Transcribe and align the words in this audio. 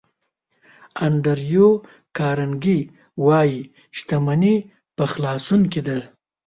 انډریو 1.05 1.67
کارنګي 2.17 2.79
وایي 3.25 3.59
شتمني 3.97 4.55
په 4.95 5.03
خلاصون 5.11 5.61
کې 5.71 5.81
ده. 5.87 5.97